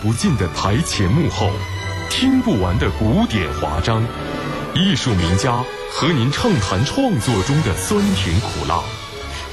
[0.00, 1.50] 不尽的台前幕后，
[2.08, 4.02] 听不完的古典华章，
[4.74, 8.80] 艺术名家和您畅谈创作中的酸甜苦辣，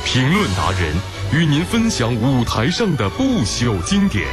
[0.03, 0.95] 评论达人
[1.33, 4.27] 与您分享舞台上的不朽经典。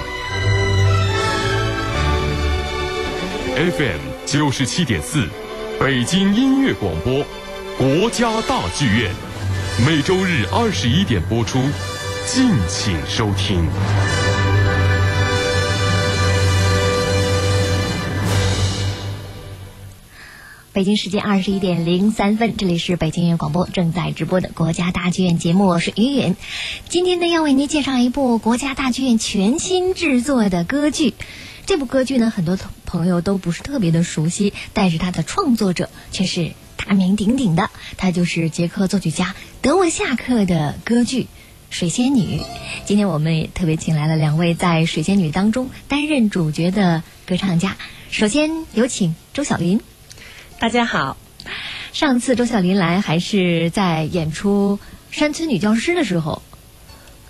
[3.56, 5.27] FM 九十七点四，
[5.80, 7.24] 北京音乐广播，
[7.79, 9.10] 国家大剧院，
[9.87, 11.62] 每周日二十一点播出，
[12.27, 13.66] 敬请收听。
[20.73, 26.35] 北京时间二十一点零三分，这里是北京音乐广播正在直播的国家大剧院节目，我是于允。
[26.89, 31.12] 今天呢，要为您介绍一部国家大剧院全新制作的歌剧。
[31.67, 41.25] 这部歌剧呢，很多朋友都不是特别的熟悉，但是它的创作者却是大名鼎鼎的，他就是捷克作曲家德沃夏克的歌剧
[41.69, 42.39] 《水仙女》。
[42.86, 47.77] 今天我们也特别请来了两位在《水仙女》当中担任主角的歌唱家。
[48.11, 49.79] 首先有请周晓云。
[50.62, 51.16] 大家好，
[51.92, 54.78] 上次周小林来还是在演出
[55.16, 56.41] 《山村女教师》的时候，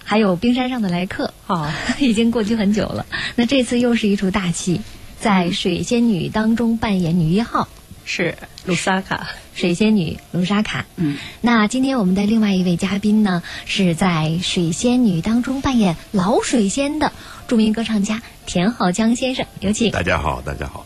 [0.05, 3.07] 还有《冰山上的来客》哦， 已经过去很久了。
[3.35, 4.83] 那这次又是一出大戏，
[5.19, 7.69] 在《水仙女》当中扮演女一号，
[8.05, 10.85] 是卢莎卡，水仙女卢莎卡。
[10.97, 14.09] 嗯，那今天我们的另外一位嘉宾呢，是在
[14.43, 17.11] 《水仙女》当中扮演老水仙的
[17.49, 19.91] 著名歌唱家田浩江先生，有请。
[19.91, 20.85] 大家好，大家好。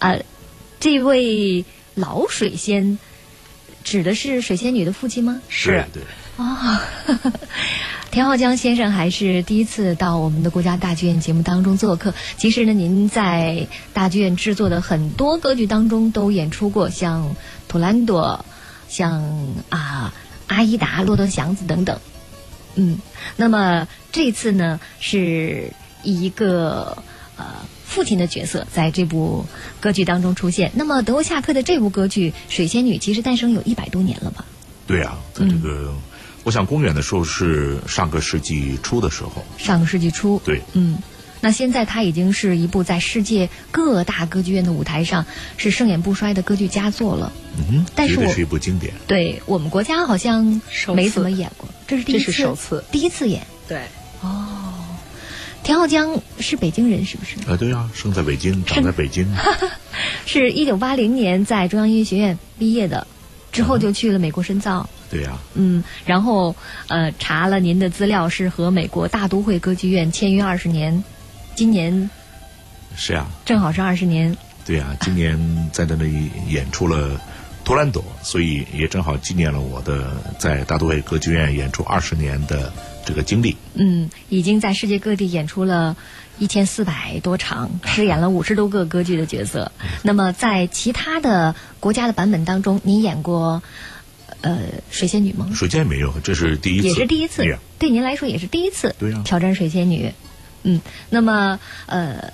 [0.00, 0.22] 呃，
[0.78, 1.64] 这位。
[1.96, 2.98] 老水仙
[3.82, 5.40] 指的是水仙女的父亲吗？
[5.48, 6.02] 是，对。
[6.36, 6.78] 哦，
[8.12, 12.12] 田浩江先生还是第一次到我们的国家大剧院节目当中做客。
[12.36, 17.30] 其实呢，您在大剧院制作的很多歌剧当中都演出过，像
[17.68, 18.44] 《图兰朵》、
[18.94, 20.12] 像啊
[20.54, 21.98] 《阿依达》、《骆驼祥子》等等。
[22.74, 22.98] 嗯，
[23.36, 27.02] 那么这次呢，是一个
[27.38, 27.44] 呃。
[27.86, 29.46] 父亲的角色在这部
[29.80, 30.72] 歌剧当中出现。
[30.74, 34.44] 那么德沃夏克的这部歌剧《水仙女》其实诞生有一百多年了吧？
[34.86, 35.94] 对啊，在这个，
[36.44, 39.44] 我想公元的时候是上个世纪初的时候。
[39.56, 40.40] 上个世纪初。
[40.44, 40.60] 对。
[40.74, 40.98] 嗯，
[41.40, 45.24] 那现在它已经是一部在世界各大歌剧院的舞台上
[45.56, 47.32] 是盛演不衰的歌剧佳作了。
[47.70, 48.92] 嗯，但是我是一部经典。
[49.06, 50.60] 对我们国家好像
[50.94, 53.46] 没怎么演过，这是第一次，首次，第一次演。
[53.66, 53.80] 对。
[54.20, 54.55] 哦。
[55.66, 57.34] 田浩江是北京人，是不是？
[57.50, 59.26] 啊，对呀，生在北京，长在北京。
[60.24, 63.04] 是一九八零年在中央音乐学院毕业的，
[63.50, 64.88] 之后就去了美国深造。
[65.10, 65.36] 对呀。
[65.54, 66.54] 嗯，然后
[66.86, 71.02] 呃查了您的资料，是和美国大都会歌剧院签约二十年，
[71.56, 72.08] 今年
[72.94, 74.36] 是呀，正好是二十年。
[74.64, 77.16] 对呀，今年在那里演出了
[77.64, 82.72] 《图兰朵》，所以也正好纪念了我的在大都会歌剧院演出二十年的。
[83.06, 85.96] 这个经历，嗯，已经在世界各地演出了
[86.38, 89.70] 一千四百多场， 饰演了五十多个歌剧的角色。
[90.02, 93.62] 那么，在其他的国家的版本当中，您演过
[94.40, 94.58] 呃
[94.90, 95.48] 水仙女吗？
[95.54, 97.44] 水仙没有，这是第一次，也是第一次，
[97.78, 100.12] 对您来说也是第一次，对呀，挑战水仙女。
[100.64, 100.80] 嗯，
[101.10, 102.32] 那么呃，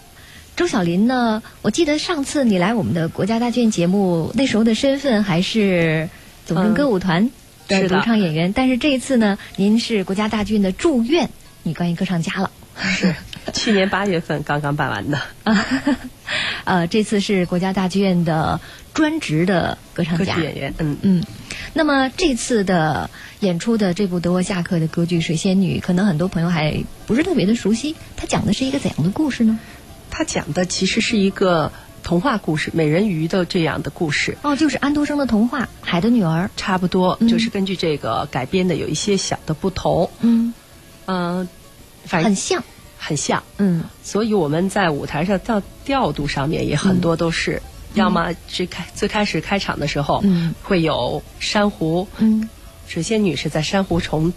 [0.57, 1.43] 周小林呢？
[1.61, 6.09] 我记得上次你来我们的国家大剧院节目，那时候的身份还是
[6.47, 7.31] 总政歌舞团。
[7.69, 11.31] 是独唱演员，但是这一次呢，您是国家大剧院的驻院
[11.63, 12.51] 女高音歌唱家了。
[12.77, 13.15] 是，
[13.53, 15.21] 去年八月份刚刚办完的。
[15.45, 15.67] 啊
[16.65, 18.61] 呃，这次是国家大剧院的
[18.95, 20.75] 专职的歌唱家演员。
[20.79, 21.25] 嗯嗯。
[21.75, 27.97] 那么这次的演出的这部德沃夏克的歌剧《水仙女》，可能很多朋友还不是特别的熟悉。
[28.17, 29.59] 它讲的是一个怎样的故事呢？
[30.11, 31.73] 它讲的其实是一个。
[32.03, 34.37] 童话故事《美人鱼》的这样的故事。
[34.43, 40.11] 哦，就是安徒生的童话《海的女儿》，差不多就是根据这个改编的，有一些小的不同。
[40.21, 40.53] 嗯。
[41.07, 41.49] 嗯，
[42.09, 42.63] 很像，
[42.97, 43.43] 很像。
[43.57, 47.61] 嗯，所以我们在舞台上调调度上面也很多都是，
[47.95, 52.49] 要么最开最开始开场的时候，嗯，会有珊瑚，嗯，
[52.87, 54.33] 水仙女是在珊瑚丛。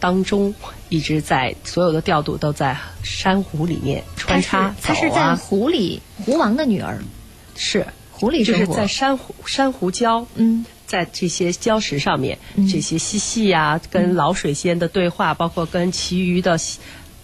[0.00, 0.54] 当中
[0.88, 6.98] 一直在所有的调度都在珊瑚里面穿插，她是在湖里湖王的女儿，
[7.56, 12.38] 是湖里就是在珊瑚珊瑚礁，嗯，在这些礁石上面，
[12.70, 16.58] 这些嬉戏呀，跟老水仙的对话，包括跟其余的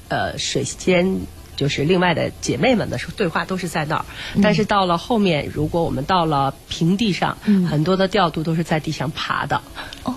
[0.08, 1.20] 呃水仙，
[1.56, 4.04] 就是另外的姐妹们的对话，都是在那儿。
[4.42, 7.38] 但是到了后面，如果我们到了平地上，
[7.68, 9.62] 很多的调度都是在地上爬的。
[10.02, 10.14] 哦。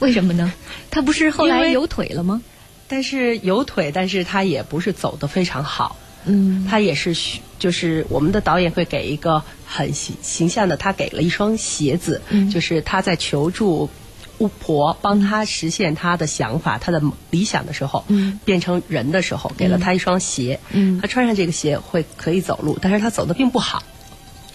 [0.00, 0.52] 为什么呢？
[0.90, 2.40] 他不是后来有腿了吗？
[2.86, 5.96] 但是有腿，但是他也不是走的非常好。
[6.24, 12.20] 嗯，他也是，就是我们的导演会给一个很形形象的，他给了一双鞋子，
[12.52, 13.88] 就是他在求助
[14.38, 18.38] 巫婆帮他实现他的想法、他的理想的时候，嗯。
[18.44, 21.00] 变成人的时候，给了他一双鞋，嗯。
[21.00, 23.82] 他穿上这个鞋会可以走路，但是他走的并不好，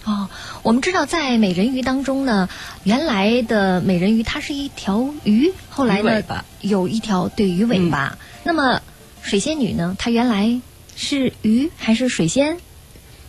[0.04, 0.28] 哦，
[0.62, 2.48] 我们知道在美人鱼当中呢，
[2.82, 6.22] 原来的美人鱼它是一条鱼，后来呢
[6.60, 8.18] 有一条对鱼尾巴。
[8.44, 8.82] 那么
[9.22, 10.60] 水仙女呢，她原来
[10.94, 12.58] 是鱼还是水仙，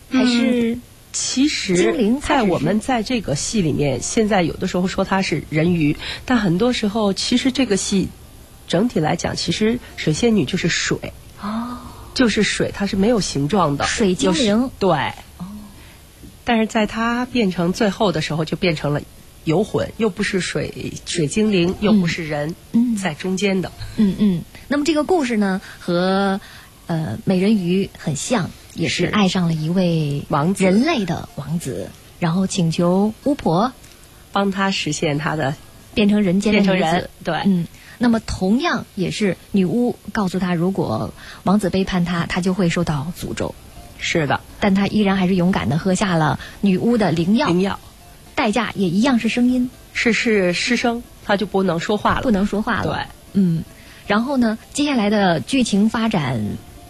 [0.09, 0.77] 还是、
[1.13, 5.95] 其实精灵，在我们在这个戏里面，现在有的时候说它是人鱼，
[6.25, 8.09] 但很多时候其实这个戏
[8.67, 10.97] 整体来讲，其实水仙女就是水，
[11.41, 11.77] 哦，
[12.13, 13.85] 就是水，它是没有形状的。
[13.85, 14.45] 水精灵。
[14.47, 15.13] 有对。
[16.45, 19.01] 但是在它变成最后的时候，就变成了
[19.43, 23.71] 游魂，又不是水水精灵，又不是人，嗯在中间的。
[23.97, 24.43] 嗯嗯。
[24.67, 26.39] 那么这个故事呢，和
[26.87, 31.89] 呃美人鱼很像，也是是爱上了一位王子人类的王子，
[32.19, 33.73] 然后请求巫婆
[34.31, 35.55] 帮他实现他的
[35.93, 37.67] 变成人间的女子变成人，对，嗯，
[37.99, 41.13] 那么同样也是女巫告诉他，如果
[41.43, 43.53] 王子背叛他，他就会受到诅咒。
[44.05, 47.79] 是的，但他依然还是勇敢的喝下了女巫的灵药，灵药。
[48.35, 52.93] 代价也一样是声音，是是失声，他就不能说话了，不能说话了。
[52.93, 53.63] 对，嗯，
[54.05, 56.39] 然后呢，接下来的剧情发展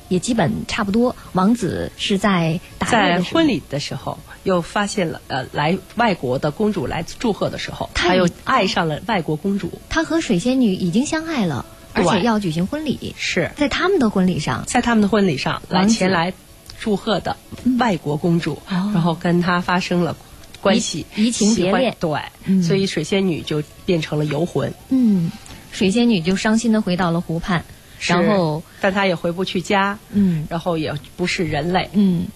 [0.09, 1.15] 也基本差不多。
[1.33, 9.79] 王子是在打在婚礼的时候，又发现了呃，来外国的公主来祝贺的时候，他他又爱上了外国公主。
[9.87, 13.15] 他和水仙女已经相爱了，而且要举行婚礼。
[13.17, 13.51] 是。
[13.55, 16.33] 在他们的婚礼上，在他们的婚礼上来前来
[16.79, 17.37] 祝贺的
[17.79, 18.91] 外国公主，哦。
[18.93, 20.15] 然后跟她发生了
[20.61, 21.95] 关系，移移情别恋。
[21.99, 22.63] 对，嗯。
[22.63, 25.31] 所以水仙女就变成了游魂，嗯，
[25.71, 27.63] 水仙女就伤心的回到了湖畔，
[27.99, 30.47] 然后但她也回不去家，嗯。
[30.49, 32.27] 然后也不是人类，嗯，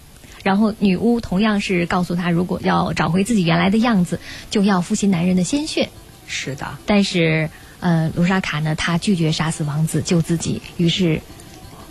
[0.43, 4.19] 然后女巫同样是告诉她，如果要找回自己原来的样子，
[4.49, 5.89] 就要复习男人的鲜血。
[6.31, 7.49] 是的，但是，
[7.79, 11.21] 呃，卢莎卡呢，她拒绝杀死王子救自己，于是，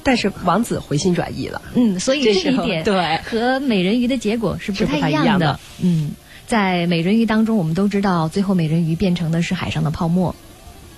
[0.02, 3.20] 但是王子回心转意了，嗯，所以这一点对。
[3.24, 5.60] 和美人鱼的结果是不太一样的。
[5.80, 6.12] 嗯，
[6.46, 10.34] 在美人鱼当中，我们都知道，最后美人鱼变成的是海上的泡沫。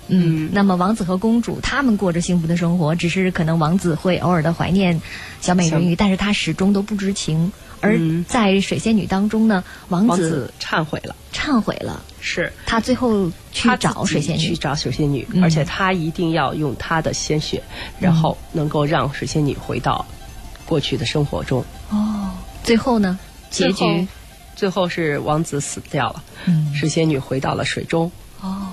[0.07, 5.01] 嗯，那么王子和公主他们过着幸福的生活，只是可能王子会偶尔的怀念
[5.41, 7.51] 小美人鱼，但是他始终都不知情。
[7.79, 8.25] 而嗯。
[8.27, 14.39] 在水仙女当中呢，王子忏悔了，忏悔了，是他最后去找水仙女。
[14.39, 17.61] 去找水仙女，嗯而且他一定要用他的鲜血，
[17.99, 20.05] 然后能够让水仙女回到
[20.65, 21.65] 过去的生活中。
[21.89, 22.31] 哦，
[22.63, 23.19] 最后呢，
[23.49, 24.07] 结局，
[24.55, 28.67] 最后是王子死掉了，嗯，水仙女回到了水中哦，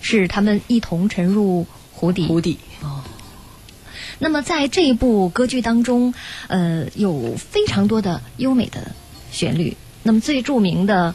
[0.00, 2.26] 是他们一同沉入湖底。
[2.26, 2.58] 湖底。
[2.82, 3.02] 哦
[4.22, 6.12] 那么在这一部歌剧当中，
[6.48, 8.92] 呃，有非常多的优美的
[9.32, 9.74] 旋律。
[10.02, 11.14] 那么最著名的，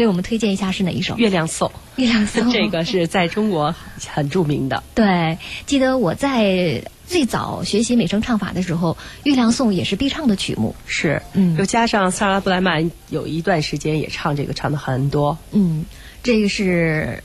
[0.00, 1.16] 为我们推荐一下是哪一首？
[1.16, 2.50] 月亮颂，月亮颂。
[2.52, 3.74] 这个是在中国
[4.08, 4.82] 很著名的。
[4.94, 5.36] 对，
[5.66, 8.94] 记得我在最早学习美声唱法的时候，
[9.24, 10.74] 《月亮颂》也是必唱的曲目。
[10.86, 15.84] 是，嗯又加上萨拉布莱曼有一段时间也唱这个，唱的很多，嗯，
[16.22, 17.22] 这个是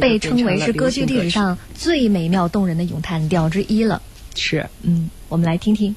[0.00, 4.02] 被称为是歌剧历史上最美妙动人的咏叹调之一了。
[4.34, 4.68] 是。
[4.82, 5.94] 嗯，我们来听听。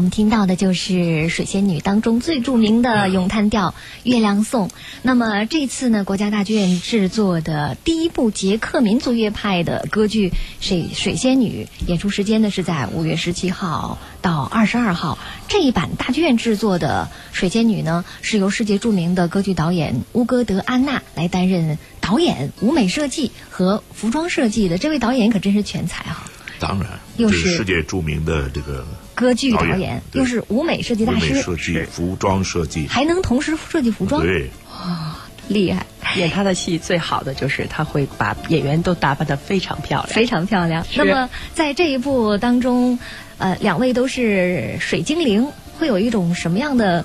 [0.00, 0.94] 我们听到的就是
[1.28, 3.74] 《水仙女》当中最著名的咏叹调
[4.10, 4.68] 《月亮颂》。
[5.02, 15.18] 那么这次呢，国家大剧院制作的第一部捷克民族乐派的歌剧《水水仙女》，演出时间呢是在五月十七号到二十二号。
[15.48, 24.78] 这一版大剧院制作的《水仙女》呢，是由世界著名的歌剧导演乌戈德·安娜来担任导演、舞美设计和服装设计的。
[24.78, 26.24] 这位导演可真是全才哈！
[26.58, 28.86] 当然，又是世界著名的这个
[29.20, 35.14] 歌剧导导演又是舞美设计大师，设计、服装设计，还能同时设计服装，对，哇
[35.48, 35.84] 厉害，
[36.16, 40.14] 演他的戏最好的就是他会把演员都打扮的非常漂亮。
[40.14, 40.86] 非常漂亮。
[40.94, 42.98] 那么在这一部当中，
[43.36, 45.48] 呃，两位都是水精灵，
[45.78, 47.04] 会有一种什么样的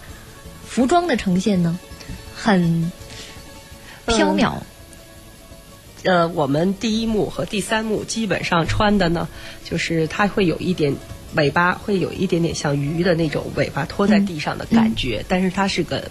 [0.66, 1.78] 服装的呈现呢？
[2.36, 2.92] 很
[4.06, 4.54] 飘渺，
[6.04, 9.28] 呃，我们第一幕和第三幕基本上穿的呢，
[9.64, 10.96] 就是它会有一点
[11.36, 16.10] 尾巴，会有一点点像鱼的那种尾巴拖在地上的感觉，但是它是个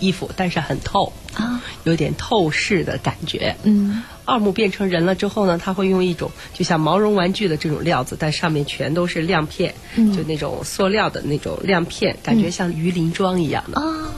[0.00, 3.56] 衣服，但是很透啊，有点透视的感觉。
[3.64, 13.80] 嗯二幕变成人了之后呢，他会用一种就像毛绒玩具的这种料子，但上面全都是亮片，嗯就那种塑料的那种亮片，感觉像鱼鳞装一样的。
[13.80, 14.08] 哦，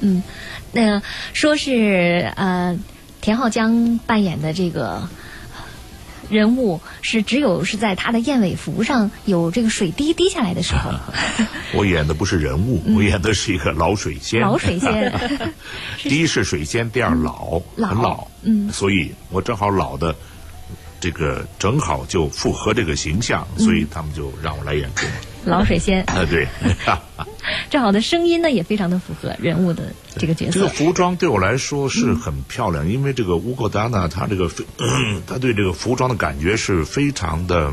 [0.00, 0.22] 嗯，
[0.72, 1.02] 那
[1.34, 2.78] 说是呃，
[3.20, 5.08] 田浩江扮演的这个。
[6.32, 10.90] 人物是只有是在他的燕尾服上有这个水滴滴下来的时候，
[11.76, 14.40] 我演的不是人物，我演的是一个老水仙。
[14.40, 15.12] 嗯老水仙。
[16.02, 17.88] 第一是水仙，第二老，老。
[17.88, 18.72] 很老，嗯。
[18.72, 20.14] 所以我正好老的，
[20.98, 25.06] 这个正好就符合这个形象，所以他们就让我来演出。
[25.44, 26.46] 老水仙，啊，对，
[27.68, 30.52] 正好的声音呢也非常的符合人物的这个角色。
[30.52, 34.64] 这个服装对我来说是很漂亮，因为这个乌戈达纳他这个非，
[35.26, 37.72] 她对这个服装的感觉是非常的，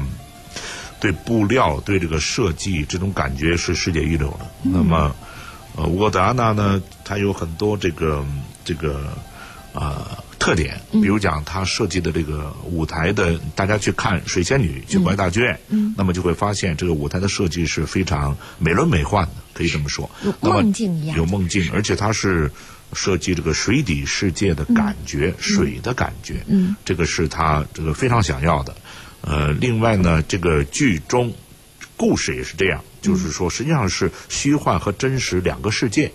[0.99, 4.45] 对布料、对这个设计这种感觉是世界一流的。
[4.63, 5.15] 那么，
[5.75, 8.25] 呃，乌戈达纳呢，他有很多这个
[8.65, 8.99] 这个
[9.73, 20.09] 啊、特点，比如讲他设计的这个舞台的，大家去看《水仙女》去国家大剧院，嗯，那么就会发现这个舞台的设计是非常美轮美奂的，可以这么说。
[20.23, 22.49] 有梦境一样有梦境，而且它是
[22.93, 28.73] 设计这个水底世界的感觉，水的感觉，嗯，这个是他这个非常想要的。
[29.21, 31.33] 呃，另外呢，这个剧中
[31.97, 36.09] 故事也是这样，就是说实际上是虚幻和真实两个世界。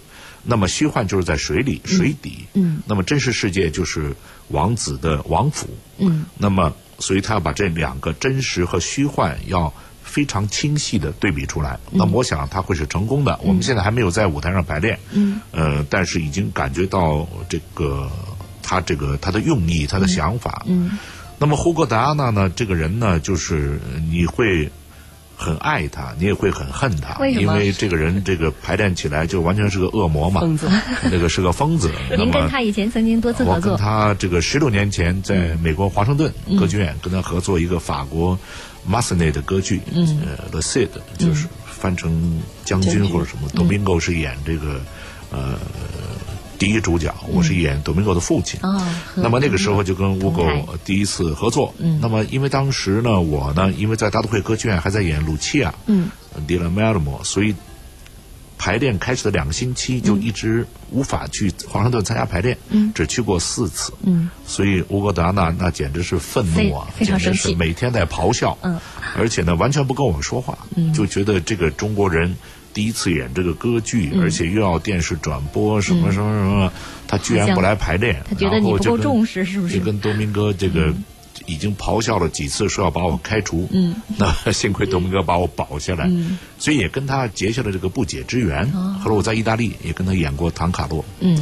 [0.45, 4.15] 那么虚幻就是在水里、水底，嗯，那么真实世界就是
[4.49, 9.73] 王子的王府，嗯，那么所以他要把这两个真实和虚幻要
[10.03, 11.79] 非常清晰的对比出来。
[11.91, 13.39] 那么我想他会是成功的。
[13.43, 18.11] 我们现在还没有在舞台上排练，嗯，呃，但是已经感觉到这个
[18.63, 20.99] 他这个他的用意、他的想法，嗯。
[21.37, 24.71] 那么胡格达纳呢，这个人呢，就是你会
[25.37, 30.69] 很爱他，你也会很恨他，为因为这个人这个排练起来就完全是个恶魔嘛，疯子，
[31.11, 31.91] 那个是个疯子。
[32.11, 33.55] 那您跟他以前曾经多次合作。
[33.55, 38.39] 我跟作，他这个十六年前在美国华盛顿歌剧院跟他合作一个法国
[38.89, 40.19] Massenet 的歌剧，嗯。
[40.25, 43.13] 呃，The Cid 就是翻成将军将军。
[43.13, 43.49] 或者什么。
[43.51, 44.81] Domingo 是演这个
[45.31, 45.59] 呃
[46.59, 48.59] 第一主角，我是演 Domingo 的父亲。
[49.15, 50.47] 那么那个时候就跟乌狗
[50.85, 51.75] 第一次合作。
[52.01, 56.09] 那么因为当时呢，我呢因为在大都会歌剧院还在演鲁契亚，嗯，
[56.47, 57.55] 迪拉梅尔莫，所以
[58.57, 62.93] 排练开始的两个星期就一直无法去华盛顿参加排练，嗯。
[62.95, 68.79] 只去过四次，嗯，所以乌戈达娜那简直是愤怒啊，简直是每天在咆哮，嗯，
[69.17, 70.93] 而且呢完全不跟我说话，嗯。
[70.93, 72.35] 就觉得这个中国人。
[72.75, 76.73] 第一次演这个歌剧，嗯而且又要电视转播，什么什么什么，
[77.07, 79.85] 他居然不来排练，他觉得你不然后就跟够重视，是不是就？
[79.85, 80.93] 跟多明哥这个
[81.47, 83.69] 已经咆哮了几次，说要把我开除。
[83.73, 86.07] 嗯，那幸亏多明哥把我保下来。
[86.09, 88.65] 嗯，所以也跟他结下了这个不解之缘。
[88.75, 91.01] 哦后来我在意大利也跟他演过《唐卡洛》。
[91.21, 91.41] 嗯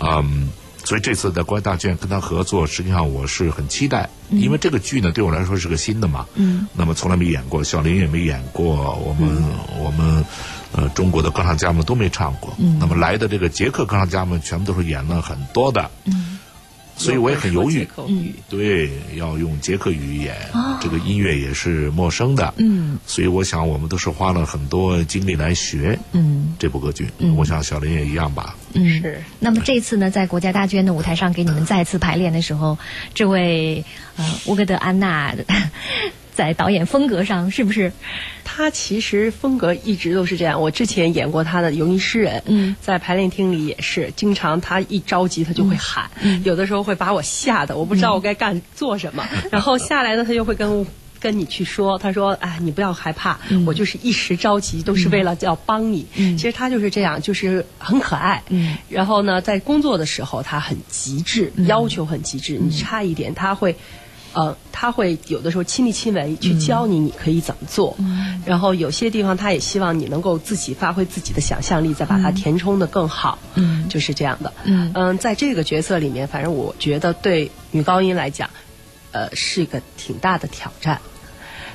[0.00, 0.48] 嗯，
[0.84, 6.26] 所以这次在国家大剧院跟他合作，实际上我是很期待，因为这个剧呢对我来说是个新的嘛。
[6.34, 9.42] 嗯，那么从来没演过，小林也没演过，我们、
[9.78, 10.24] 我们
[10.72, 12.52] 呃中国的歌唱家们都没唱过。
[12.58, 15.90] 嗯那么来的这个捷克歌唱家们全部都是演了很多的。
[16.04, 16.38] 嗯，
[16.96, 18.32] 所以我也很犹豫嗯。
[18.48, 22.52] 对，要用捷克语演，哦这个音乐也是陌生的。
[22.58, 27.08] 嗯所以我想我们都是花了很多精力来学嗯这部歌剧。
[27.18, 28.56] 嗯我想小林也一样吧。
[28.74, 29.22] 嗯，是。
[29.38, 32.78] 那么这次呢，在国家大剧院的舞台上给你们再次排练的时候，
[33.14, 33.84] 这位
[34.16, 35.34] 呃乌格德安娜
[36.34, 37.92] 在导演风格上是不是？
[38.44, 40.60] 他其实风格一直都是这样。
[40.60, 46.10] 我之前演过他的《游吟诗人》，嗯在排练厅里也是，经常他一着急他就会喊，
[46.44, 50.86] 有的时候会把我吓得我不知道我该干做什么， 然后下来呢他就会跟
[51.18, 56.04] 跟你去说，他说：“哎，你不要害怕，嗯我就是一时着急，都是为了要帮你。
[56.16, 58.42] 嗯其实他就是这样，就是很可爱。
[58.48, 63.76] 嗯然后呢，在工作的时候，他很极致，要求很极致，你差一点他会。
[64.32, 67.96] 呃，他会有的时候亲力亲为去教你，你可以怎么做。
[68.44, 73.38] 然后有些地方他也希望你能够自己发挥自己的想象力，再把它填充的更好。
[73.54, 74.52] 嗯就是这样的。
[74.64, 78.48] 嗯在这个角色里面，反正我觉得对女高音来讲，
[79.12, 81.00] 呃，是一个挺大的挑战。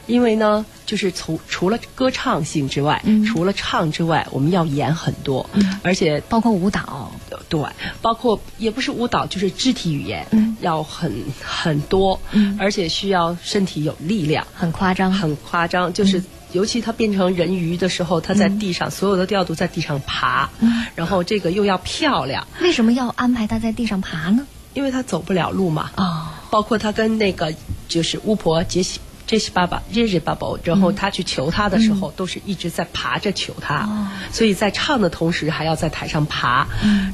[0.07, 3.23] 因为呢，就是从除了歌唱性之外，嗯。
[3.25, 5.47] 除了唱之外，我们要演很多，
[5.83, 7.11] 而且包括舞蹈，
[7.47, 7.61] 对，
[8.01, 10.57] 包括也不是舞蹈，就是肢体语言，嗯。
[10.61, 12.57] 要很很多，嗯。
[12.59, 16.23] 而且需要身体有力量，很夸张，很夸张，就是。
[16.53, 20.49] 尤其它变成人鱼的时候，它在地上、所有的调度在地上爬，
[20.95, 24.47] 然后这个又要漂亮，为什么要安排他在地上爬呢？
[24.73, 25.91] 因为它走不了路嘛。
[25.97, 27.53] 哦，包括他跟那个
[27.89, 34.07] 就是巫婆杰西杰西爸爸杰西爸爸，然后他去求他的时候，都是一直在爬着求他，哦。
[34.31, 36.65] 所以在唱的同时还要在台上爬，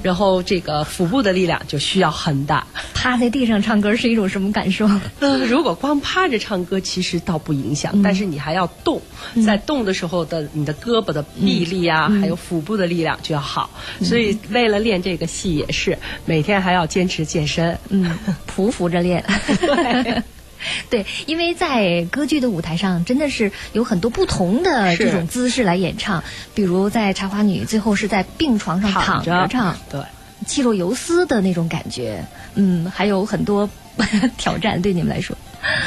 [0.04, 2.66] 然后这个腹部的力量就需要很大。
[2.94, 4.88] 趴在地上唱歌是一种什么感受？
[5.20, 9.02] 呃，如果光趴着唱歌，其实倒不影响，但是你还要动，
[9.46, 13.70] 在动的时候的你的胳膊的臂力啊，还有腹部的力量就要好。
[14.02, 17.78] 所以为了练这个戏，也是每天还要坚持健身。
[17.90, 18.18] 嗯，
[18.56, 19.24] 匍匐着练。
[20.04, 20.24] 对
[20.90, 26.24] 对，因为在歌剧的舞台上，真的是有很多不同的这种姿势来演唱，
[26.54, 30.02] 比如在《茶花女》最后是在病床上躺躺着唱，对。
[30.46, 33.70] 气若游丝的那种感觉，嗯，还有很多
[34.38, 35.38] 挑战对你们来说。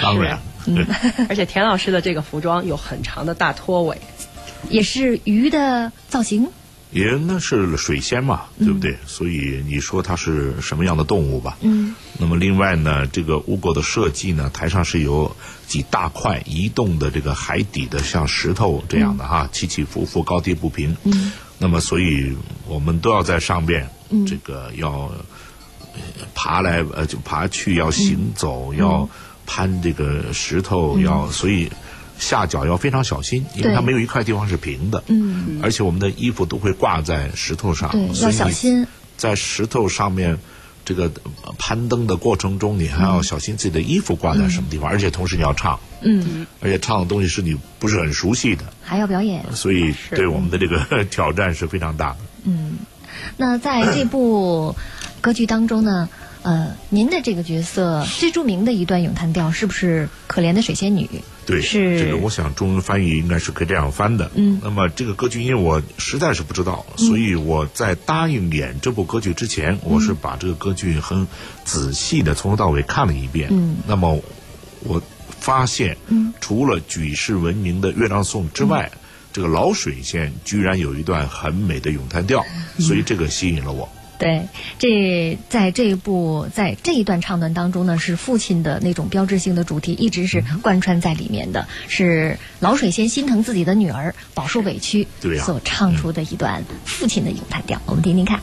[0.01, 0.87] 当然，嗯，
[1.29, 3.99] 而且田老师的这个服装有很长的大拖尾，
[4.71, 6.49] 也是鱼的造型，
[6.92, 8.96] 也那是水仙嘛，对不对？
[9.07, 11.59] 所以你说它是什么样的动物吧？
[11.61, 11.94] 嗯。
[12.18, 20.96] 那么另外呢，这个乌狗的设计呢，台上是有几大块移动的这个海底的像石头这样的哈，起起伏伏，高低不平。
[21.05, 21.33] 嗯。
[21.59, 23.88] 那么所以我们都要在上边，
[24.27, 25.11] 这个要
[25.92, 26.01] 呃
[26.35, 29.09] 爬来呃就爬去，要行走，要
[29.44, 31.68] 攀这个石头，要所以。
[32.18, 35.02] 下脚要非常小心，因为它没有一块地方是平的。
[35.09, 38.87] 嗯，而且我们的衣服都会挂在石头上，对，要小心。
[39.16, 40.38] 在石头上面
[40.85, 41.11] 这个
[41.42, 49.44] 呃攀登的过程中，你还要小心自己的衣服挂在什么地方，而且同时你要唱，嗯，而且唱的东西是你不是很熟悉的，还要表演。
[49.55, 52.16] 所以对我们的这个 挑战是非常大的。
[52.44, 52.76] 嗯，
[53.37, 54.76] 那在这部
[55.20, 56.09] 歌剧当中呢，
[56.42, 61.09] 呃，您的这个角色最著名的一段咏叹调是不是可怜的水仙女？
[61.47, 64.31] 对，是这个，我想中文翻译应该是可以这样翻的。
[64.35, 71.27] 嗯那么这个歌剧因为我实在是不知道，所以我在答应演这部歌剧之前，我是把这个歌剧很
[71.65, 73.49] 仔细的从头到尾看了一遍。
[73.53, 74.21] 嗯那么
[74.81, 75.01] 我
[75.39, 78.91] 发现，嗯除了举世闻名的《月亮颂》之外，
[79.33, 82.45] 这个老水仙居然有一段很美的咏叹调，
[82.77, 83.89] 嗯所以这个吸引了我。
[84.18, 84.48] 对，
[84.79, 98.40] 这在这一部在这一段唱段当中呢，是父亲的那种标志性的主题，一直是贯穿在里面的，是老水仙心疼自己的女儿饱受委屈对呀所唱出的一段父亲的咏叹调，我们听听看。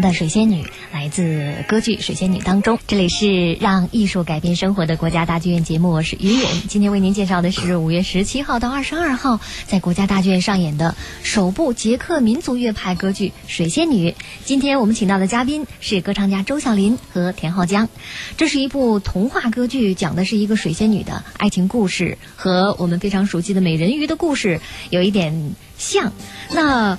[0.00, 2.78] 的水仙女，来自歌剧《水仙女》当中。
[2.86, 6.46] 这里是让艺术改变生活的国家大剧院节目，我是于允。
[6.68, 14.10] 今天为您介绍的是五月十七号到二十二号在国家大剧院上演的首部捷克民族乐派歌剧《水仙女》。
[14.44, 17.88] 今天我们请到的嘉宾是歌唱家周晓林和田浩江。
[18.36, 26.12] 这是一部童话歌剧，讲的是一个水仙女的爱情故事，和我们非常熟悉的美人鱼的故事有一点像。
[26.52, 26.98] 那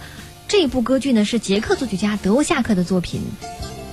[0.51, 3.21] 这部歌剧呢是捷克作曲家德沃夏克的作品，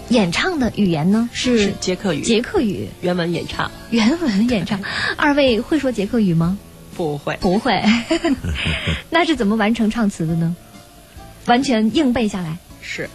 [0.08, 4.80] 演唱的语言呢是是捷克语捷克语原文演唱原文演唱。
[5.16, 6.58] 二位会说捷克语吗？
[6.96, 7.80] 不会，不会。
[9.08, 10.56] 那是怎么完成唱词的呢？
[11.46, 12.58] 完全硬背下来。
[12.82, 13.08] 是。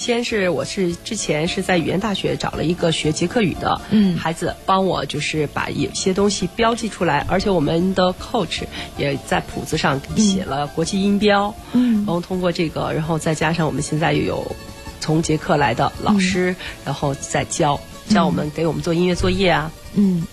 [0.00, 4.16] 先是我是之前是在语言大学找了一个学捷克语的嗯。
[4.16, 8.62] 孩子，帮我就是把有些东西标记出来，而且我们的 coach
[8.96, 11.96] 也在谱子上写了国际音标，嗯。
[11.96, 14.56] 然后通过这个，然后再加上我们现在又有
[15.00, 20.24] 从捷克来的老师，然后再教教我们给我们做音乐作业啊，嗯，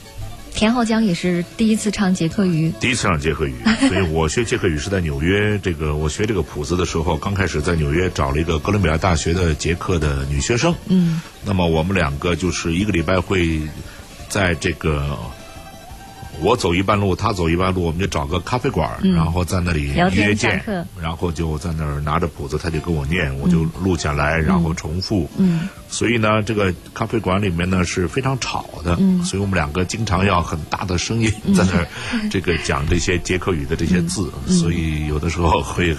[0.57, 2.73] 田浩江也是第一次唱捷克语。
[2.79, 3.53] 第一次唱捷克语，
[3.87, 5.55] 所以我学捷克语是在纽约。
[5.59, 10.73] 这个我学这个谱子的时候，刚开始在纽约找了一个哥伦比亚大学的捷克的女学生。
[10.87, 13.61] 嗯那么我们两个就是一个礼拜会
[14.29, 15.15] 在这个
[16.41, 20.63] 我走一半路，他走一半路，我们就找个咖啡馆，然后在那里约见，
[21.01, 25.29] 然后就在那儿拿着谱子，他就跟我念，我就录下来，然后重复。
[25.37, 25.67] 嗯。
[25.89, 29.23] 所以呢，这个咖啡馆里面呢是非常吵的，嗯。
[29.23, 31.87] 所以我们两个经常要很大的声音在那儿
[32.29, 34.53] 这个讲这些捷克语的这些字，嗯。
[34.53, 35.95] 所以有的时候会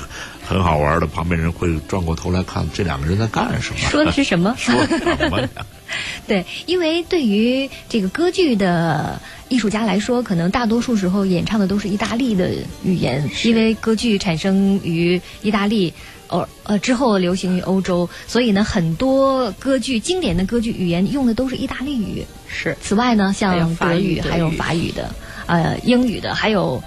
[0.48, 4.54] 很好玩的，旁边人会转过头来看这两个人在干什么，说的是什么？
[4.56, 5.48] 说什么呀？
[6.26, 12.50] 对，因为对于这个歌剧的艺术家来说，可能大多数时候演唱的都是意大利的
[12.82, 15.92] 语言，因为歌剧产生于意大利。
[16.30, 22.22] 呃呃，之后流行于欧洲，所以呢，很多歌剧经典的歌剧语言用的都是意大利语。
[22.46, 25.10] 是此外呢，像德语还有法语的，
[25.46, 26.82] 呃，英语的，还有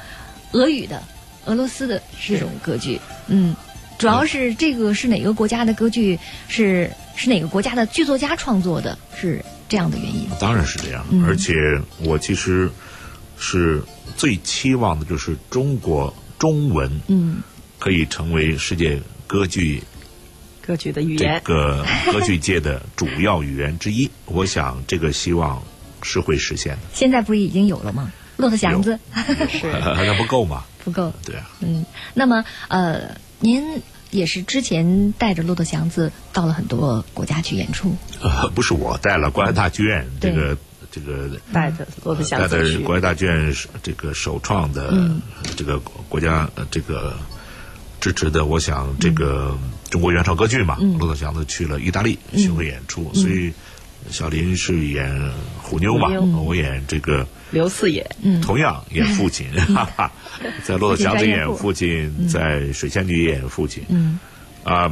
[0.52, 1.02] 俄语的，
[1.46, 3.00] 俄罗斯的这种歌剧。
[3.28, 3.56] 嗯，
[3.98, 6.18] 主要是这个是哪个国家的歌剧？
[6.48, 8.98] 是是哪个国家的剧作家创作的？
[9.20, 10.28] 是这样的原因。
[10.40, 11.54] 当然是这样，嗯而且
[12.00, 12.70] 我其实
[13.38, 13.82] 是
[14.18, 17.42] 最期望的就是中国中文嗯
[17.80, 19.82] 可以成为世界歌剧
[20.62, 21.54] 歌剧的语言这。
[21.54, 24.10] 个歌剧界的主要语言之一。
[24.26, 25.62] 我想这个希望
[26.04, 28.12] 是会实现的，现在不是已经有了吗？
[28.38, 28.98] 骆驼祥子
[29.50, 30.64] 是那 不够吗？
[30.84, 31.13] 不够。
[31.26, 37.96] 对啊，嗯，那么呃，您也是之前带着骆驼祥子到了很多国家去演出。
[38.22, 40.58] 呃，不是我带了国家大剧院这个
[40.91, 45.22] 这个带着骆驼祥子带的国家大剧院这个首创的嗯
[45.56, 47.15] 这个国家呃这个
[48.02, 49.58] 支持的，我想这个
[49.89, 53.54] 中国原创歌剧嘛，嗯骆驼祥子去了意大利巡回演出，所以
[54.10, 56.10] 小林是演虎妞嘛，
[56.44, 57.26] 我演这个。
[57.52, 58.42] 刘四爷，嗯。
[58.42, 60.12] 同样演父亲，哈哈，
[60.64, 64.20] 在骆驼祥子演父亲，在水仙女演父亲，嗯。
[64.64, 64.92] 啊，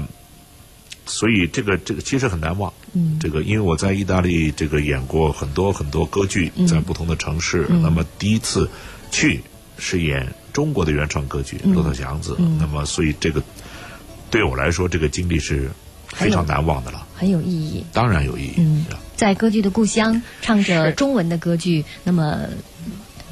[1.05, 2.71] 所以这个这个其实很难忘。
[2.93, 3.17] 嗯。
[3.19, 6.67] 这个因为我在意大利这个演过很多很多歌剧，嗯。
[6.67, 8.69] 在不同的城市，那么第一次
[9.11, 9.41] 去
[9.77, 13.41] 是演中国的原创歌剧嗯《骆驼祥子》，那么所以这个
[14.29, 15.69] 对我来说，这个经历是
[16.13, 17.83] 非常难忘的了，很有意义。
[17.93, 18.53] 当然有意义。
[18.57, 22.39] 嗯在歌剧的故乡唱着中文的歌剧，那么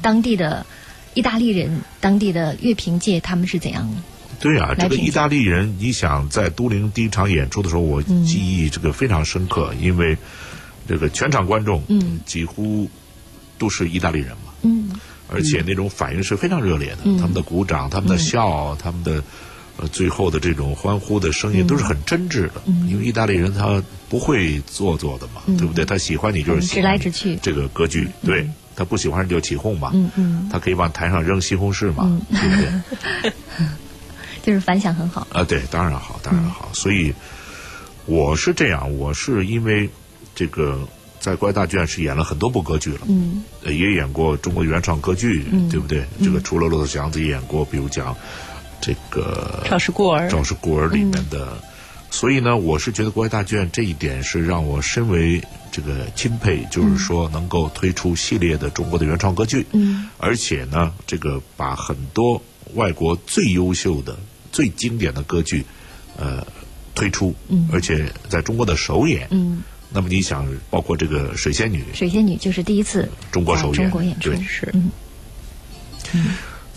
[0.02, 0.66] 当地的
[1.14, 3.88] 意大利人、当地的乐评界他们是怎样？
[4.38, 10.18] 对啊，这个意大利人，你想在都灵第一场演出的时候，我嗯记忆这个非常深刻，因为
[10.86, 12.90] 这个全场观众，嗯，几乎
[13.56, 14.90] 都是意大利人嘛，嗯。
[15.30, 19.22] 而且那种反应是非常热烈的，他们的鼓掌、他们的笑、他们的
[19.78, 25.84] 呃最后的这种欢呼的声音都是很真挚的，嗯因为意大利人他不会做作的嘛，对不对？
[25.84, 32.56] 他喜欢你就是喜欢直来直去这个歌剧，对他不喜欢你就起哄嘛，嗯嗯，他可以往台上扔西红柿嘛，对不
[33.22, 33.32] 对？
[34.42, 35.26] 就是反响很好。
[35.32, 36.68] 啊，对，当然好，当然好。
[36.72, 37.12] 所以
[38.06, 39.88] 我是这样，我是因为
[40.34, 40.78] 这个
[41.20, 46.04] 在国家大剧院是演了很多部歌剧了，嗯呃也演过中国原创歌剧，对不对？
[46.22, 48.16] 这个除了《骆驼祥子》也演过，比如讲
[48.80, 51.56] 这个赵氏孤儿《赵氏孤儿》里面的。
[52.10, 64.18] 所以呢，我是觉得国外大剧院这一点是让我深为这个钦佩，就是说能够推出系列的中国的原创歌剧，嗯而且呢，这个把很多外国最优秀的、
[64.50, 65.62] 最经典的歌剧，
[66.16, 66.46] 呃，
[66.94, 69.28] 推出，嗯而且在中国的首演。
[69.30, 74.90] 嗯，那么你想，包括这个《水仙女》，水仙女就是第一次中国首演，中国演出对，是嗯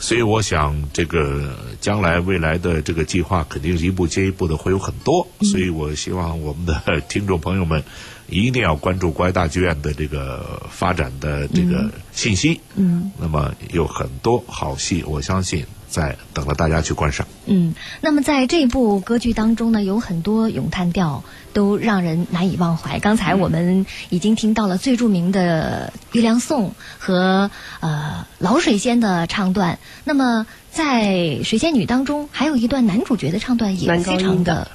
[0.01, 7.83] 所以我想，这个将来未来的这个计划肯定一步接一步的会有很多，所以我希望我们的听众朋友们
[8.27, 12.59] 一定要关注国爱大剧院的这个发展的这个信息。
[12.75, 17.27] 嗯，那么有很多好戏，我相信在等着大家去观赏。
[17.45, 21.23] 嗯，那么在这部歌剧当中呢，有很多咏叹调
[21.53, 22.99] 都让人难以忘怀。
[22.99, 27.51] 刚才我们已经听到了最著名的《月亮颂》和
[27.81, 29.77] 呃老水仙的唱段。
[30.05, 31.05] 那么在
[31.43, 34.71] 《水仙女》当中，还有一段男主角的唱段也非常的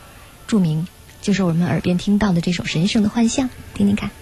[0.47, 0.87] 著名，
[1.23, 4.11] 就是我们耳边听到的这首《神圣的幻象》，听听看。《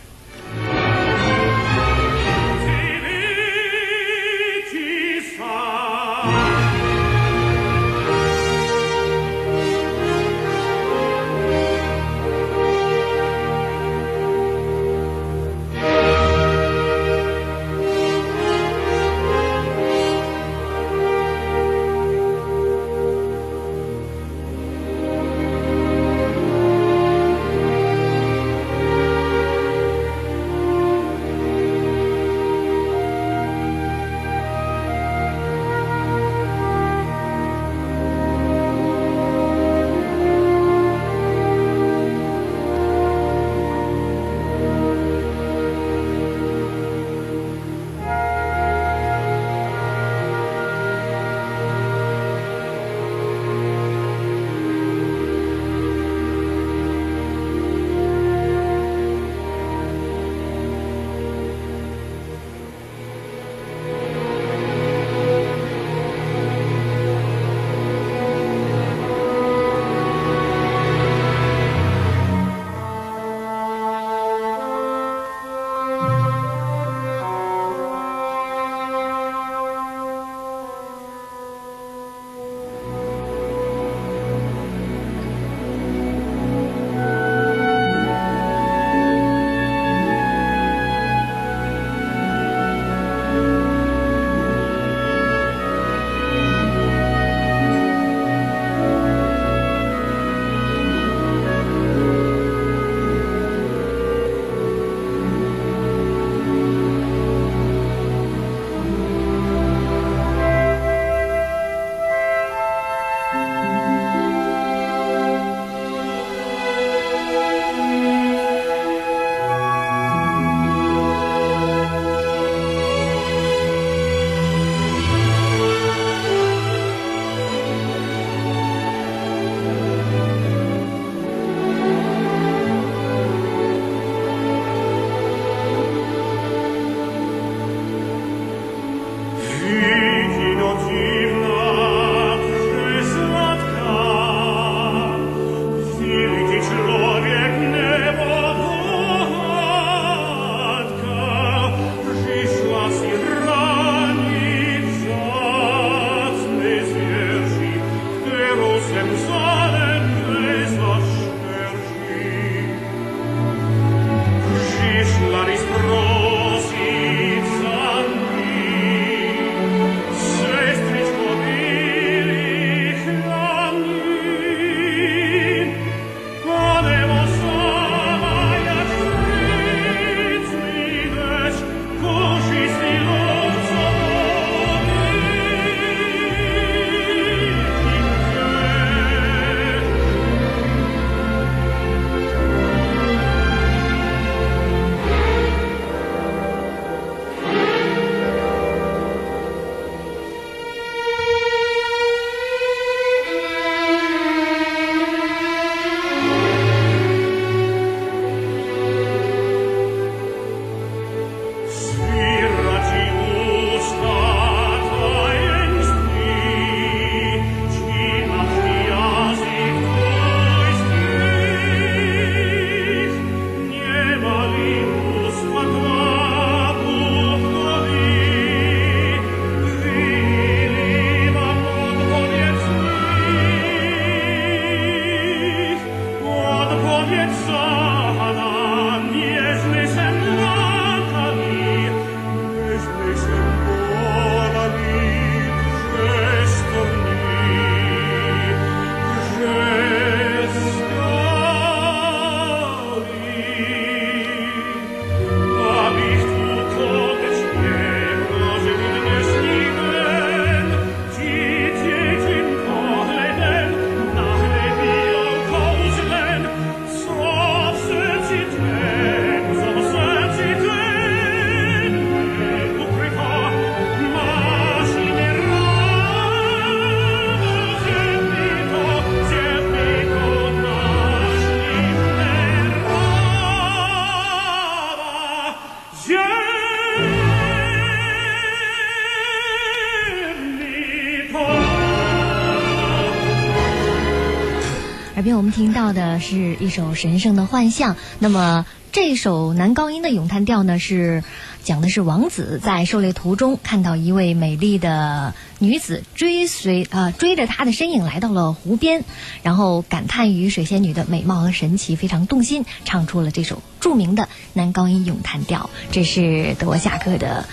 [295.45, 297.97] 们听到的是一首神圣的幻象。
[298.19, 301.23] 那么这首男高音的咏叹调呢，是
[301.63, 309.05] 讲的是王子在狩猎途中看到一位美丽的女子追随呃追着他的身影来到了湖边，
[309.43, 315.69] 然后感叹于水仙女的美貌和神奇，非常动心，唱出了这首著名的男高音咏叹调。
[315.93, 317.45] 这是德沃夏克的。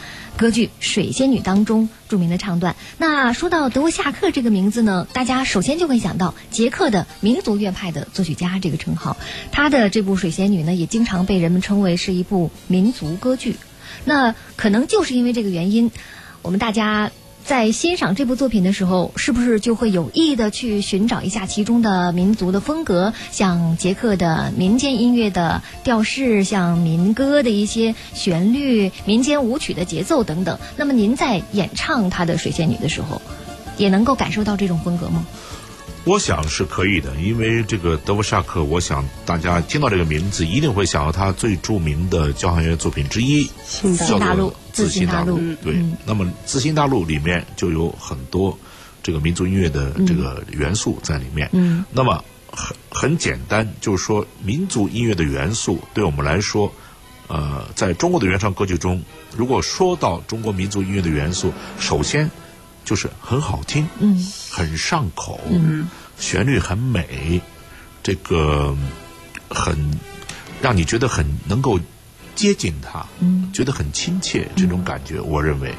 [0.42, 2.76] 歌剧《水仙女》当中著名的唱段。
[2.98, 9.18] 那说到德沃夏克这个名字呢，大家首先就会想到捷克的民族乐派的作曲家这个称号。
[9.52, 13.56] 他的这部《水仙女》呢，也经常被人们称为是一部民族歌剧。
[14.04, 15.92] 那可能就是因为这个原因，
[16.42, 17.12] 我们大家。
[17.44, 30.60] 在欣赏这部作品的时候，是不是就会有意的去寻找一下其中的民族的风格，像捷克的民间音乐的调式，像民歌的一些旋律、民间舞曲的节奏等等？
[30.78, 33.22] 那么您在演唱他的《水仙女》的时候，
[33.78, 35.26] 也能够感受到这种风格吗？
[36.04, 45.38] 我想是可以的，因为这个德沃夏克，我想大家听到这个名字，一定会想到他最著名的交响乐作品之一，新大陆，自新大陆。
[45.64, 48.58] 对，那么自新大陆里面就有很多
[49.04, 51.50] 这个民族音乐的这个元素在里面。
[51.54, 56.72] 嗯，那么很很简单，就是说民族音乐的元素对我们来说，
[57.28, 59.02] 呃，在中国的原创歌曲中，
[59.36, 62.30] 如果说到中国民族音乐的元素，首先。
[62.84, 64.18] 就是很好听，嗯，
[64.50, 67.40] 很上口，嗯，旋律很美，
[68.02, 68.76] 这个
[69.48, 70.00] 很
[70.64, 71.80] 让你觉得很能够
[72.42, 75.72] 接近他，嗯，觉得很亲切，这种感觉，我认为。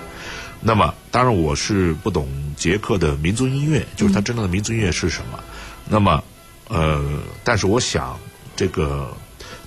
[0.61, 5.41] 那么，当然我是不懂捷克的民族音乐，就是他真正的民族音乐是什么。
[5.89, 6.23] 那么，
[6.69, 8.17] 呃，但是我想，
[8.55, 9.13] 这个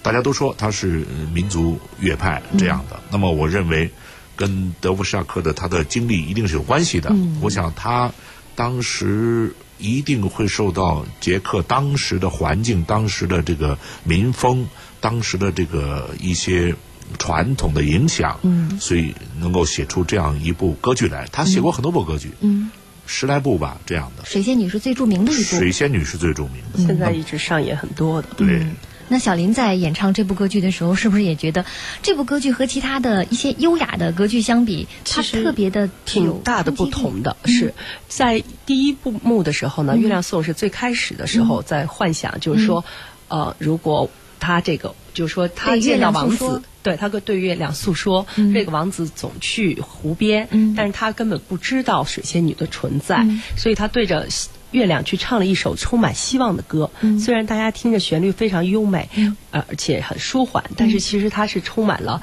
[0.02, 2.98] 大家都说他是民族乐派这样的。
[3.12, 3.92] 那么，我认为。
[4.38, 7.10] 跟德弗夏克的他的经历一定是有关系的。
[7.40, 8.12] 我想他
[8.54, 14.68] 当时一定会受到捷克当时的环境、当时的这个民风、
[15.00, 16.76] 当时的这个一些
[17.18, 21.28] 传统的影响，嗯所以能够写出这样一部歌剧来。
[21.32, 22.72] 他写过很多部歌剧，嗯
[23.08, 24.26] 十来部吧，这样的。
[24.26, 25.42] 水仙女是最著名的一部。
[25.42, 28.30] 水仙女是最著名的，现在一直上演很多的。
[28.38, 28.66] 对。
[29.08, 31.64] 那小林在演唱这部歌剧的时候，是不是也觉得
[32.02, 37.38] 这部歌剧和其他的一些优雅的歌剧相比，它特别的挺大的不同的？
[37.46, 37.72] 是
[38.08, 42.84] 在第一部幕的时候呢，《月亮颂》是最开始的时候在幻想，就是说，
[43.28, 44.10] 呃，如果
[44.40, 53.26] 他这个，就是说他见到王子，对他对月亮诉说，这个王子总去湖边，但是他根本不知道水仙女的存在，
[53.58, 54.28] 所以他对着。
[54.72, 59.08] 月亮去唱了一首充满希望的歌，虽然大家听着旋律非常优美，
[59.50, 62.22] 而且很舒缓，但是其实它是充满了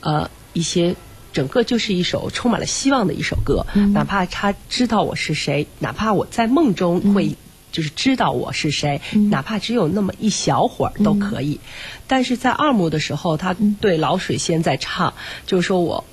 [0.00, 0.96] 呃一些，
[1.32, 3.64] 整个就是一首充满了希望的一首歌。
[3.92, 7.36] 哪怕他知道我是谁，哪怕我在梦中会
[7.72, 9.00] 就是知道我是谁，
[9.30, 11.58] 哪怕只有那么一小会儿都可以。
[12.06, 15.14] 但是在二幕的时候，他对老水仙在唱，
[15.46, 16.04] 就是说我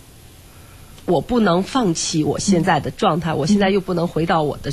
[1.06, 4.72] 我不能放弃我现在的状态，我现在又不能回到我的。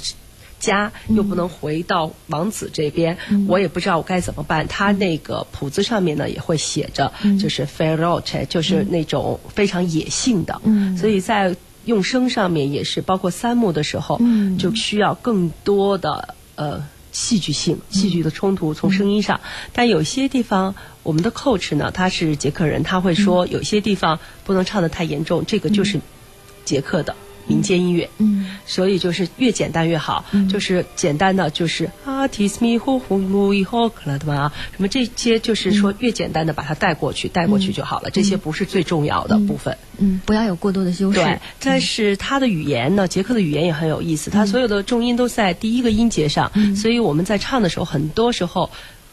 [0.59, 4.67] 家又不能回到王子这边，我也不知道我该怎么办。
[4.67, 10.59] 他那个谱子上面呢也会写着，就是 feroce，就是那种非常野性的。
[10.97, 14.19] 所以在用声上面也是，包括三幕的时候，
[14.59, 19.41] 就需要更多的呃戏剧性、戏剧的冲突从声音上。
[19.73, 26.01] 但有些地方，我们的 coach 呢，他是捷克人，他会说有些地方不能唱的太严重，这个就是
[26.65, 27.15] 捷克的。
[27.47, 41.19] 民间音乐，嗯，所以就是越简单越好，就是简单的就是啊，tis me who who 以后可能的嘛，什么这些就是说越简单的把它带过去，带过去就好了，这些不是最重要的部分，嗯，不要有过多的修饰。
[41.19, 48.71] 对，但是它的语言呢，捷克的语言也很有意思，它所有的重音都在第一个音节上，所以我们在唱的时候，很多时候。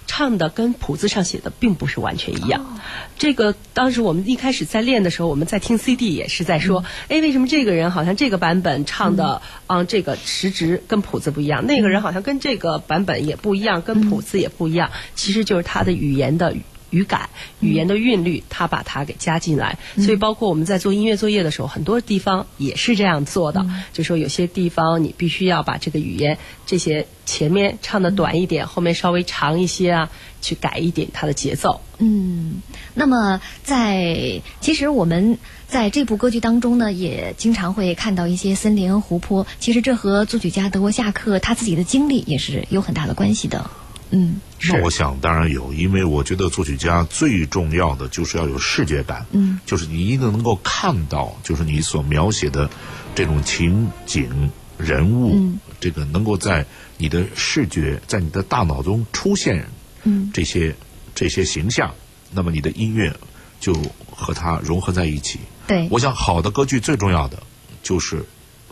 [0.08, 2.80] 唱的跟谱子上写的并不是完全一样。
[3.18, 11.66] 这个当时我们一开始在练的时候，我们在听 CD 也是在说，哎，为什么这个人好像这个版本唱的，嗯，这个时值跟谱子不一样？
[11.66, 14.92] 那个人好像跟这个版本也不一样，跟谱子也不一样。
[15.16, 16.56] 其实就是他的语言的。
[16.94, 17.30] 语感、
[17.60, 23.66] 语言的韵律，他把它给加进来，所以包括我们在做音乐作业的时候，很多地方也是这样做的。
[23.92, 26.38] 就说有些地方你必须要把这个语言
[26.68, 30.10] 这些前面唱的短一点，后面稍微长一些啊，
[30.42, 31.82] 去改一点它的节奏。
[31.98, 32.62] 嗯，
[32.94, 39.48] 那么在其实我们在这部歌剧当中呢，也经常会看到一些森林、湖泊。
[39.60, 43.72] 其实这和作曲家德沃夏克他自己的经历也是有很大的关系的。
[44.12, 44.40] 嗯。
[44.70, 52.70] 那我想当然有，因为我觉得作曲家最重要的就是要有视觉感，嗯，就是你一定能够看到，就是你所描写的
[53.14, 55.60] 这种情景、人物，嗯。
[55.80, 56.66] 这个能够在
[56.98, 59.68] 你的视觉，在你的大脑中出现
[60.04, 60.32] 嗯。
[60.34, 60.74] 这些
[61.14, 61.94] 这些形象，
[62.32, 63.14] 那么你的音乐
[63.60, 63.74] 就
[64.10, 65.40] 和它融合在一起。
[65.68, 67.42] 对，我想好的歌剧最重要的
[67.82, 68.24] 就是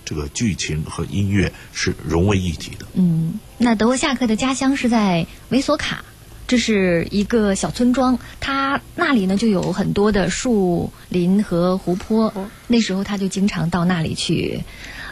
[0.06, 2.86] 这个剧情和音乐是融为一体的。
[2.94, 3.34] 嗯，
[3.64, 6.04] 那德沃夏克的家乡是在维索卡，
[6.48, 12.34] 这是一个小村庄，他那里呢就有很多的树林和湖泊。
[12.66, 14.64] 那时候他就经常到那里去。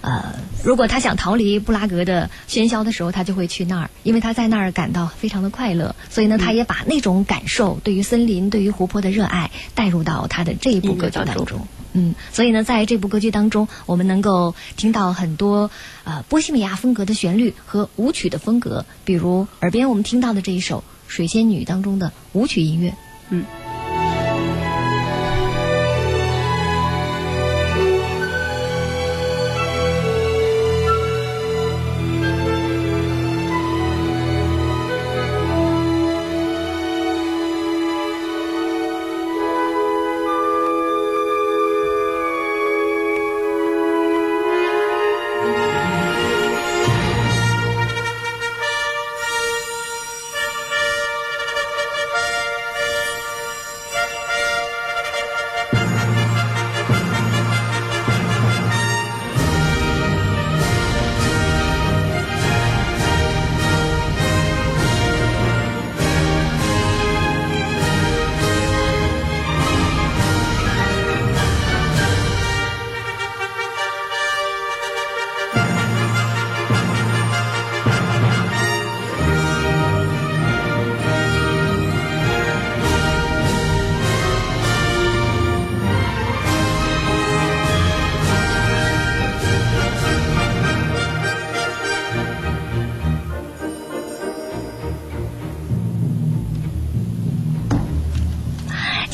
[0.01, 0.33] 呃，
[0.63, 5.95] 如果他想逃离布拉格的喧嚣的时候，他就会去那儿，因为他在那儿感到非常的快乐。
[6.09, 11.67] 所以呢，他也把那种感受，对于森林、对于湖泊的热爱，带入到他的这一部歌剧当中。
[11.93, 15.71] 嗯，所以呢，在这部歌剧当中，我们能够听到很多
[16.03, 22.93] 呃波西米亚风格的旋律和舞曲的风格，比如耳边我们听到的这一首《水仙女》当中的舞曲音乐。
[23.29, 23.43] 嗯。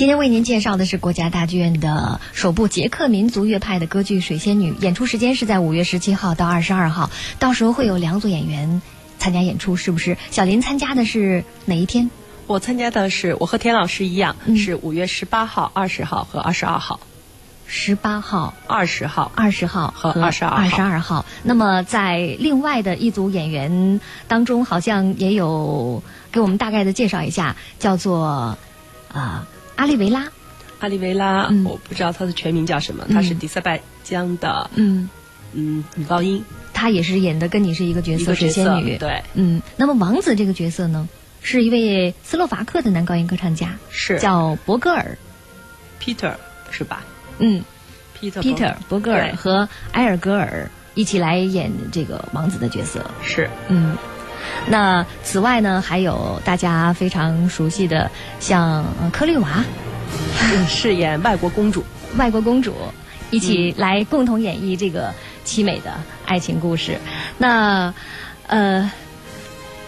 [0.05, 8.83] 今天为您介绍的是国家大剧院的首部捷克民族乐派的歌剧《水仙女》，演出时间是在五月十七号到二十二号，到时候会有两组演员
[9.17, 10.15] 参加演出，是不是？
[10.29, 12.11] 小林参加的是哪一天？
[12.45, 16.99] 我参加的是，我和田老师一样，嗯是五月十八号、二十号和二十二号。
[17.65, 21.25] 十八号、二十号，二十号和二十二二十二号。
[21.41, 28.55] 那么在另外的一组演员当中，好像也有给我们大概的介绍一下，叫做
[29.11, 30.27] 啊、阿利维拉。
[30.79, 31.63] 阿利维拉，嗯。
[31.63, 33.13] 我不知道他的全名叫什么，嗯。
[33.13, 35.09] 她是迪塞拜疆的嗯，
[35.53, 38.97] 嗯女高音，她也是演的跟你是一个角色，水一个角色仙女。
[38.97, 41.07] 对，嗯，那么王子这个角色呢，
[41.41, 44.19] 是一位斯洛伐克的男高音歌唱家，是。
[44.19, 45.17] 叫博格尔。
[46.01, 46.33] Peter
[46.71, 47.03] 是吧？
[47.39, 47.63] 嗯
[48.19, 49.35] ？Peter，Peter 博格尔对。
[49.35, 53.03] 和埃尔格尔一起来演这个王子的角色。
[53.23, 53.49] 是。
[53.69, 53.97] 嗯，
[54.67, 59.63] 那此外呢，还有大家非常熟悉的，像呃科利娃、
[60.67, 61.83] 饰演外国公主，
[62.17, 62.73] 外国公主，
[63.31, 65.13] 一起来共同演绎这个
[65.45, 65.93] 凄美的
[66.25, 66.97] 爱情故事。
[67.37, 67.93] 那
[68.47, 68.91] 呃，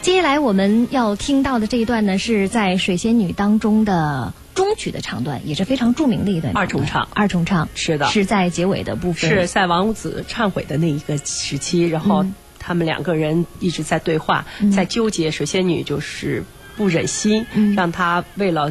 [0.01, 7.07] 接下来我们要听到的这一段呢，是在《水仙女》当中的中曲的唱段，也是非常著名的一段二重唱。
[7.13, 7.67] 二重唱。
[7.75, 8.07] 是的。
[8.07, 9.29] 是在结尾的部分。
[9.29, 12.33] 是在王子忏悔的那一个时期，然后嗯
[12.67, 15.31] 他们两个人一直在对话，嗯在纠结。
[15.31, 16.43] 水仙女就是
[16.75, 18.69] 不忍心嗯让他为了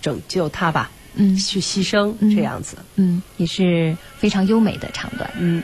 [0.00, 2.76] 拯救他吧，嗯去牺牲嗯这样子。
[2.96, 5.30] 嗯，也是非常优美的唱段。
[5.38, 5.62] 嗯，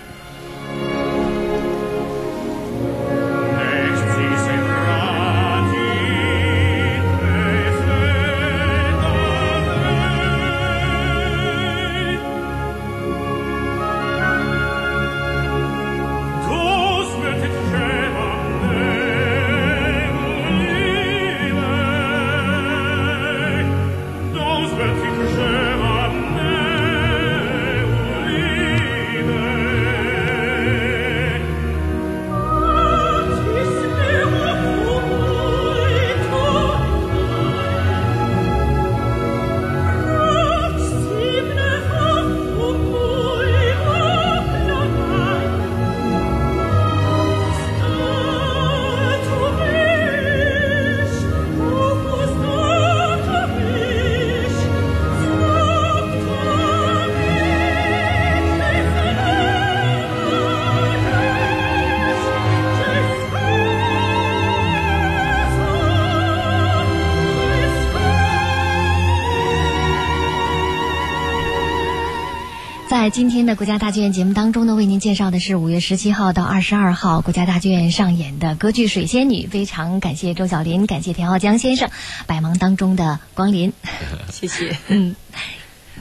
[73.13, 79.45] 今天的国家大剧院节目当中呢，为您介绍的是五月十七号到二十二号国家大剧院上演的歌剧《水仙女》。
[79.51, 81.91] 非常感谢周小林，感谢田浩江先生
[82.27, 83.71] 百忙当中的光临。
[84.33, 84.79] 谢谢。
[84.89, 85.15] 嗯，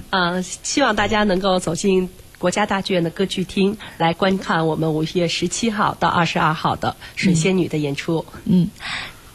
[0.09, 8.25] 呃，希望大家能够走进国家大剧院的歌剧厅，来观看我们五月十七号到二十二号的《水仙女》的演出。
[8.45, 8.69] 嗯，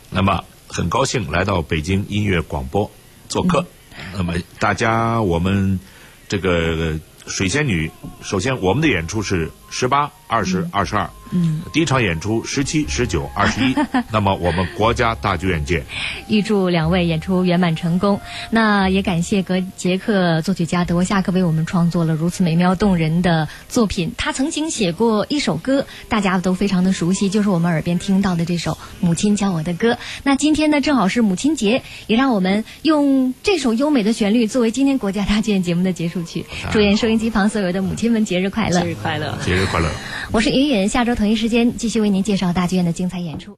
[0.09, 2.91] 那么很高兴来到北京音乐广播
[3.29, 3.67] 做客。
[4.15, 5.79] 那么大家，我们
[6.27, 7.91] 这个水仙女，
[8.23, 11.09] 首先我们的演出是十八、二十、二十二。
[11.33, 13.75] 嗯，第一场演出十七、十九、二十一。
[14.13, 15.85] 那么我们国家大剧院见。
[16.29, 18.21] 预祝两位演出圆满成功。
[18.51, 24.13] 那也感谢格杰克作曲家德沃夏克为我们创作了如此美妙动人的作品。
[24.17, 29.95] 他曾经写过一首歌，大家都非常的熟悉，就是我们耳边听到的这首《母亲教我的歌》。
[30.23, 36.47] 那今天呢，正好是母亲节，也让我们用这首优美的旋律作为今天国家大剧院节目的结束曲。
[36.71, 38.81] 祝愿收音机旁所有的母亲们节日快乐！
[38.81, 39.37] 节日快乐！
[39.45, 39.91] 节节日快乐！
[40.33, 43.55] 我是云云，下周同一时间继续为您介绍大剧院的精彩演出。